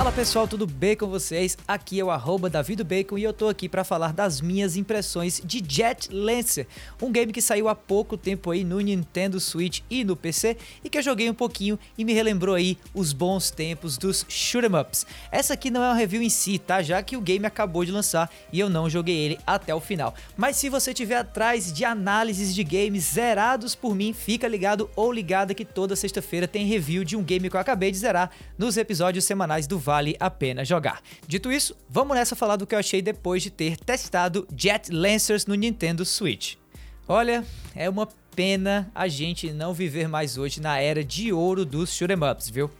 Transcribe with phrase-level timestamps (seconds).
[0.00, 1.58] Fala pessoal, tudo bem com vocês?
[1.68, 2.50] Aqui é o arroba
[2.86, 6.66] Bacon e eu tô aqui para falar das minhas impressões de Jet Lancer,
[7.02, 10.88] um game que saiu há pouco tempo aí no Nintendo Switch e no PC e
[10.88, 15.04] que eu joguei um pouquinho e me relembrou aí os bons tempos dos shoot'em ups.
[15.30, 16.80] Essa aqui não é uma review em si, tá?
[16.80, 20.14] Já que o game acabou de lançar e eu não joguei ele até o final.
[20.34, 25.12] Mas se você tiver atrás de análises de games zerados por mim, fica ligado ou
[25.12, 28.78] ligada que toda sexta-feira tem review de um game que eu acabei de zerar nos
[28.78, 31.02] episódios semanais do vale a pena jogar.
[31.26, 35.46] Dito isso, vamos nessa falar do que eu achei depois de ter testado Jet Lancers
[35.46, 36.54] no Nintendo Switch.
[37.08, 37.44] Olha,
[37.74, 42.16] é uma pena a gente não viver mais hoje na era de ouro dos shoot'em
[42.16, 42.70] ups, viu?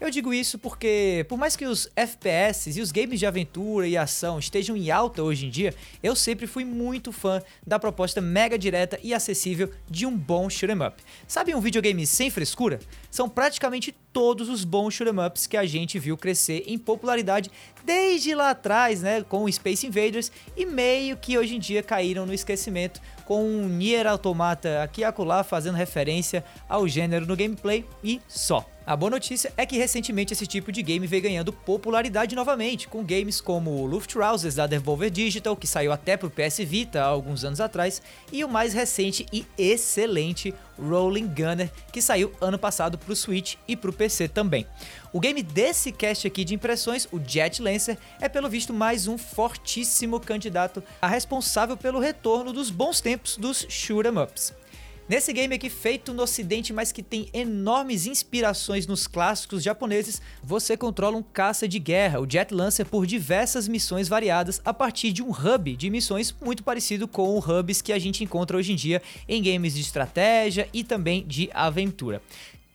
[0.00, 3.96] Eu digo isso porque, por mais que os FPS e os games de aventura e
[3.96, 8.56] ação estejam em alta hoje em dia, eu sempre fui muito fã da proposta mega
[8.56, 11.02] direta e acessível de um bom shoot'em up.
[11.26, 12.78] Sabe um videogame sem frescura?
[13.10, 17.52] São praticamente todos os bons shoot'em ups que a gente viu crescer em popularidade
[17.84, 22.26] desde lá atrás, né, com o Space Invaders e meio que hoje em dia caíram
[22.26, 27.84] no esquecimento com um Nier Automata aqui e acolá fazendo referência ao gênero no gameplay
[28.02, 28.68] e só.
[28.84, 33.04] A boa notícia é que recentemente esse tipo de game vem ganhando popularidade novamente, com
[33.04, 37.60] games como Luftrausers da Devolver Digital, que saiu até pro PS Vita há alguns anos
[37.60, 38.00] atrás,
[38.32, 43.76] e o mais recente e excelente Rolling Gunner, que saiu ano passado pro Switch e
[43.76, 44.66] pro PC também.
[45.12, 49.16] O game desse cast aqui de impressões, o Jet Lancer, é pelo visto mais um
[49.16, 54.54] fortíssimo candidato a responsável pelo retorno dos bons tempos dos shoot'em ups.
[55.08, 60.76] Nesse game aqui feito no ocidente, mas que tem enormes inspirações nos clássicos japoneses, você
[60.76, 65.22] controla um caça de guerra, o Jet Lancer, por diversas missões variadas a partir de
[65.22, 68.76] um hub de missões muito parecido com o hubs que a gente encontra hoje em
[68.76, 72.20] dia em games de estratégia e também de aventura.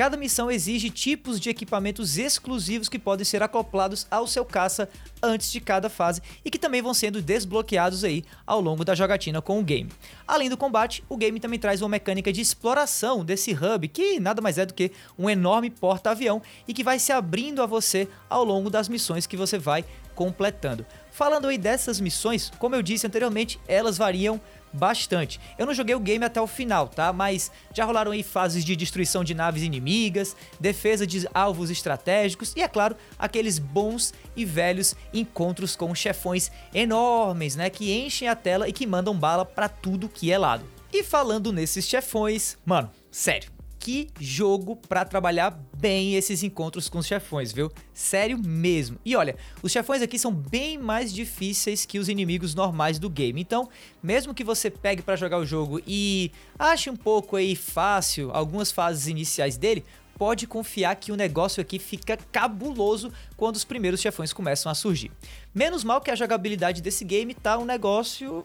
[0.00, 4.88] Cada missão exige tipos de equipamentos exclusivos que podem ser acoplados ao seu caça
[5.22, 9.42] antes de cada fase e que também vão sendo desbloqueados aí ao longo da jogatina
[9.42, 9.90] com o game.
[10.26, 14.40] Além do combate, o game também traz uma mecânica de exploração desse hub, que nada
[14.40, 18.42] mais é do que um enorme porta-avião e que vai se abrindo a você ao
[18.42, 19.84] longo das missões que você vai
[20.14, 20.86] completando.
[21.10, 24.40] Falando aí dessas missões, como eu disse anteriormente, elas variam
[24.72, 25.40] bastante.
[25.58, 27.12] Eu não joguei o game até o final, tá?
[27.12, 32.62] Mas já rolaram aí fases de destruição de naves inimigas, defesa de alvos estratégicos e,
[32.62, 37.70] é claro, aqueles bons e velhos encontros com chefões enormes, né?
[37.70, 40.64] Que enchem a tela e que mandam bala para tudo que é lado.
[40.92, 47.06] E falando nesses chefões, mano, sério, que jogo para trabalhar bem esses encontros com os
[47.06, 47.72] chefões, viu?
[47.94, 48.98] Sério mesmo.
[49.02, 53.40] E olha, os chefões aqui são bem mais difíceis que os inimigos normais do game.
[53.40, 53.70] Então,
[54.02, 58.70] mesmo que você pegue para jogar o jogo e ache um pouco aí fácil algumas
[58.70, 59.82] fases iniciais dele,
[60.18, 65.10] pode confiar que o negócio aqui fica cabuloso quando os primeiros chefões começam a surgir.
[65.54, 68.44] Menos mal que a jogabilidade desse game tá um negócio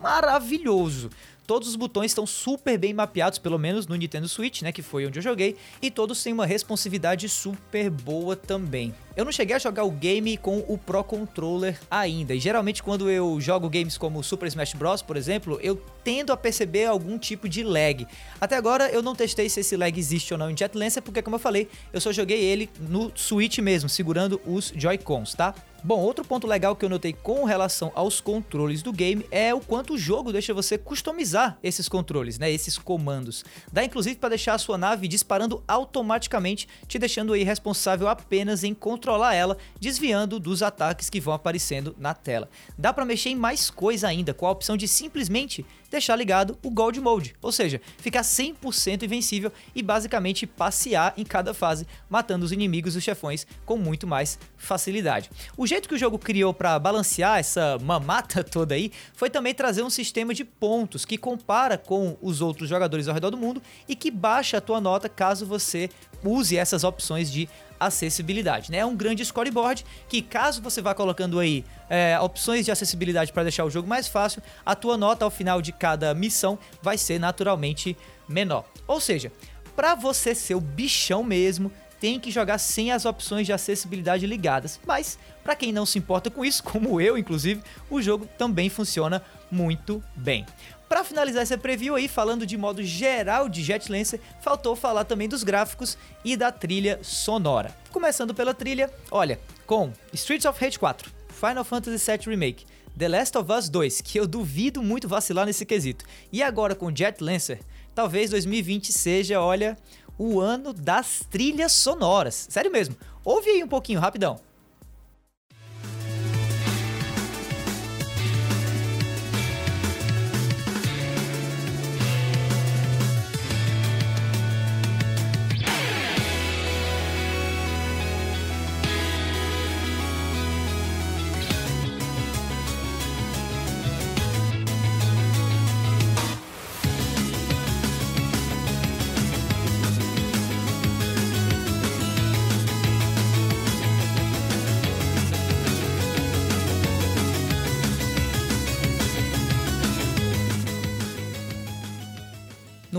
[0.00, 1.10] maravilhoso.
[1.46, 5.06] Todos os botões estão super bem mapeados, pelo menos no Nintendo Switch, né, que foi
[5.06, 8.94] onde eu joguei, e todos têm uma responsividade super boa também.
[9.16, 13.10] Eu não cheguei a jogar o game com o Pro Controller ainda, e geralmente quando
[13.10, 17.48] eu jogo games como Super Smash Bros, por exemplo, eu tendo a perceber algum tipo
[17.48, 18.06] de lag.
[18.40, 21.20] Até agora eu não testei se esse lag existe ou não em Jet Lancer, porque
[21.20, 25.54] como eu falei, eu só joguei ele no Switch mesmo, segurando os Joy-Cons, tá?
[25.84, 29.58] Bom, outro ponto legal que eu notei com relação aos controles do game é o
[29.58, 33.44] quanto o jogo deixa você customizar esses controles, né, esses comandos.
[33.72, 38.72] Dá inclusive para deixar a sua nave disparando automaticamente, te deixando aí responsável apenas em
[38.72, 42.48] controlar ela, desviando dos ataques que vão aparecendo na tela.
[42.78, 46.70] Dá para mexer em mais coisa ainda, com a opção de simplesmente deixar ligado o
[46.70, 52.52] Gold Mode, ou seja, ficar 100% invencível e basicamente passear em cada fase, matando os
[52.52, 55.30] inimigos e os chefões com muito mais facilidade.
[55.56, 59.82] O jeito que o jogo criou para balancear essa mamata toda aí foi também trazer
[59.82, 63.96] um sistema de pontos que compara com os outros jogadores ao redor do mundo e
[63.96, 65.88] que baixa a tua nota caso você
[66.22, 67.48] use essas opções de
[67.80, 68.70] acessibilidade.
[68.70, 68.78] Né?
[68.78, 73.42] É um grande scoreboard que, caso você vá colocando aí é, opções de acessibilidade para
[73.42, 77.18] deixar o jogo mais fácil, a tua nota ao final de cada missão vai ser
[77.18, 77.96] naturalmente
[78.28, 78.64] menor.
[78.86, 79.32] Ou seja,
[79.74, 84.80] para você ser o bichão mesmo, tem que jogar sem as opções de acessibilidade ligadas.
[84.84, 89.22] Mas, para quem não se importa com isso, como eu inclusive, o jogo também funciona
[89.48, 90.44] muito bem.
[90.88, 95.28] Para finalizar essa preview aí, falando de modo geral de Jet Lancer, faltou falar também
[95.28, 97.72] dos gráficos e da trilha sonora.
[97.92, 102.66] Começando pela trilha, olha, com Streets of Rage 4, Final Fantasy VII Remake,
[102.98, 106.94] The Last of Us 2, que eu duvido muito vacilar nesse quesito, e agora com
[106.94, 107.60] Jet Lancer,
[107.94, 109.78] talvez 2020 seja, olha,
[110.18, 112.46] o ano das trilhas sonoras.
[112.50, 114.40] Sério mesmo, ouve aí um pouquinho, rapidão.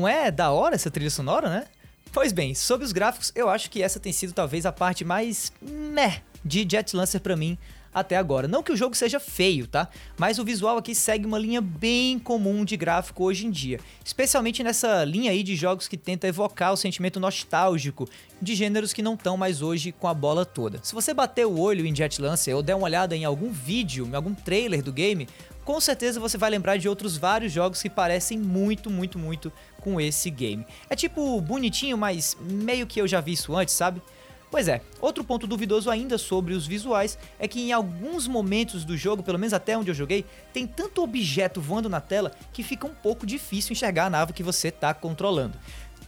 [0.00, 1.66] Não é da hora essa trilha sonora, né?
[2.10, 5.52] Pois bem, sobre os gráficos, eu acho que essa tem sido talvez a parte mais
[5.60, 7.58] meh de Jet Lancer para mim
[7.92, 8.48] até agora.
[8.48, 9.90] Não que o jogo seja feio, tá?
[10.16, 14.62] Mas o visual aqui segue uma linha bem comum de gráfico hoje em dia, especialmente
[14.62, 18.08] nessa linha aí de jogos que tenta evocar o sentimento nostálgico
[18.40, 20.80] de gêneros que não estão mais hoje com a bola toda.
[20.82, 24.06] Se você bater o olho em Jet Lancer ou der uma olhada em algum vídeo,
[24.06, 25.28] em algum trailer do game,
[25.70, 30.00] com certeza você vai lembrar de outros vários jogos que parecem muito, muito, muito com
[30.00, 30.66] esse game.
[30.88, 34.02] É tipo bonitinho, mas meio que eu já vi isso antes, sabe?
[34.50, 38.96] Pois é, outro ponto duvidoso ainda sobre os visuais é que em alguns momentos do
[38.96, 42.84] jogo, pelo menos até onde eu joguei, tem tanto objeto voando na tela que fica
[42.84, 45.56] um pouco difícil enxergar a nave que você está controlando.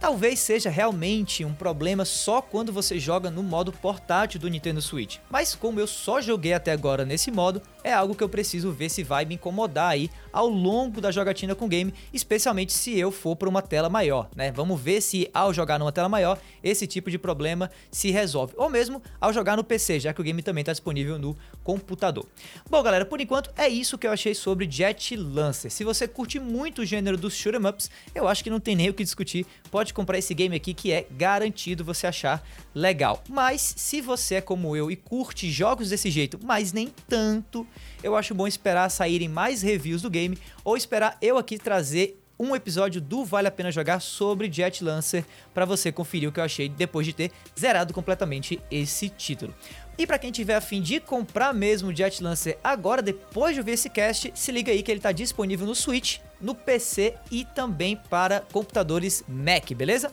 [0.00, 5.18] Talvez seja realmente um problema só quando você joga no modo portátil do Nintendo Switch,
[5.28, 8.90] mas como eu só joguei até agora nesse modo, é algo que eu preciso ver
[8.90, 13.10] se vai me incomodar aí ao longo da jogatina com o game, especialmente se eu
[13.10, 14.52] for para uma tela maior, né?
[14.52, 18.70] Vamos ver se ao jogar numa tela maior esse tipo de problema se resolve, ou
[18.70, 22.24] mesmo ao jogar no PC, já que o game também está disponível no computador.
[22.70, 25.72] Bom, galera, por enquanto é isso que eu achei sobre Jet Lancer.
[25.72, 28.76] Se você curte muito o gênero dos shoot 'em ups, eu acho que não tem
[28.76, 29.44] nem o que discutir.
[29.72, 33.22] Pode comprar esse game aqui que é garantido você achar legal.
[33.28, 37.66] Mas se você é como eu e curte jogos desse jeito, mas nem tanto,
[38.02, 42.54] eu acho bom esperar saírem mais reviews do game ou esperar eu aqui trazer um
[42.54, 46.44] episódio do Vale a Pena Jogar sobre Jet Lancer para você conferir o que eu
[46.44, 49.52] achei depois de ter zerado completamente esse título.
[49.98, 53.72] E para quem tiver a fim de comprar mesmo Jet Lancer agora, depois de ouvir
[53.72, 57.96] esse cast, se liga aí que ele está disponível no Switch, no PC e também
[58.08, 60.12] para computadores Mac, beleza?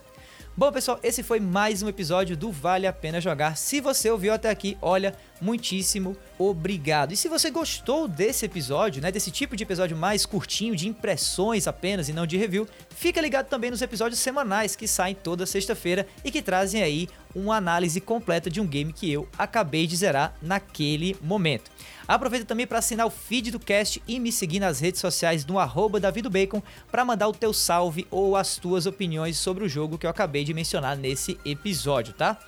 [0.58, 3.58] Bom, pessoal, esse foi mais um episódio do Vale a Pena Jogar.
[3.58, 7.12] Se você ouviu até aqui, olha, muitíssimo obrigado.
[7.12, 11.68] E se você gostou desse episódio, né, desse tipo de episódio mais curtinho, de impressões
[11.68, 16.08] apenas e não de review, fica ligado também nos episódios semanais que saem toda sexta-feira
[16.24, 20.34] e que trazem aí uma análise completa de um game que eu acabei de zerar
[20.42, 21.70] naquele momento.
[22.08, 25.60] Aproveita também para assinar o feed do cast e me seguir nas redes sociais no
[25.60, 26.00] arroba
[26.32, 26.62] Bacon
[26.92, 30.44] para mandar o teu salve ou as tuas opiniões sobre o jogo que eu acabei
[30.44, 32.40] de mencionar nesse episódio, tá?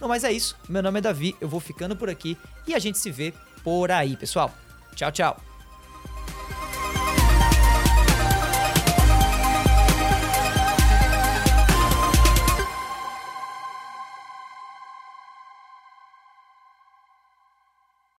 [0.00, 0.56] Não, mas é isso.
[0.68, 3.32] Meu nome é Davi, eu vou ficando por aqui e a gente se vê
[3.64, 4.54] por aí, pessoal.
[4.94, 5.55] Tchau, tchau.